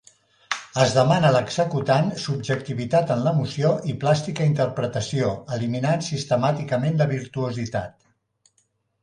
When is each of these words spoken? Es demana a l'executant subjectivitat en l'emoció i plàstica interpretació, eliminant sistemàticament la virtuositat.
Es 0.83 0.93
demana 0.93 1.27
a 1.31 1.33
l'executant 1.33 2.09
subjectivitat 2.23 3.13
en 3.17 3.21
l'emoció 3.27 3.75
i 3.93 3.95
plàstica 4.05 4.49
interpretació, 4.53 5.31
eliminant 5.59 6.03
sistemàticament 6.09 6.99
la 7.05 7.11
virtuositat. 7.15 8.05